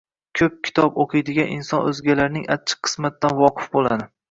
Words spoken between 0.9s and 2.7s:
o‘qiydigan inson o‘zgalarning